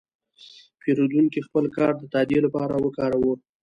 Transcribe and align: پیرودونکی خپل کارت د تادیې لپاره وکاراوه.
پیرودونکی 0.81 1.41
خپل 1.47 1.65
کارت 1.75 1.95
د 1.99 2.03
تادیې 2.13 2.39
لپاره 2.45 2.73
وکاراوه. 2.85 3.33